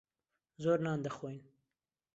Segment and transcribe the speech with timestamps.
[0.63, 1.41] زۆر نان دەخۆین.